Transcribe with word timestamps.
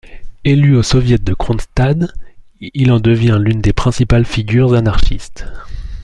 Élu 0.45 0.75
au 0.77 0.81
soviet 0.81 1.23
de 1.23 1.31
Kronstadt, 1.35 2.11
il 2.59 2.91
en 2.91 2.99
devient 2.99 3.37
l'une 3.39 3.61
des 3.61 3.71
principales 3.71 4.25
figures 4.25 4.73
anarchistes. 4.73 5.45